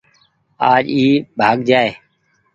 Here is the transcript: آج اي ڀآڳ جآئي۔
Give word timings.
آج 0.71 0.85
اي 0.97 1.05
ڀآڳ 1.39 1.57
جآئي۔ 1.69 1.89